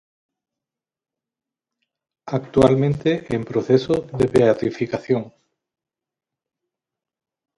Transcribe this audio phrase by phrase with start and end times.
[2.25, 5.31] Actualmente en proceso de beatificación.